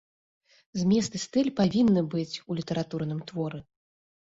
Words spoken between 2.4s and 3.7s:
у літаратурным творы.